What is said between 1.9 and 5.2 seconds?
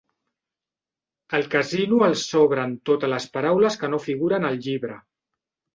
els sobren totes les paraules que no figuren al llibre.